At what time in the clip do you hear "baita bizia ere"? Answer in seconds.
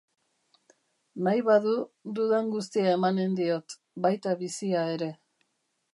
4.07-5.15